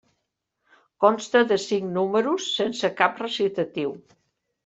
[1.03, 3.93] Consta de cinc números sense cap recitatiu.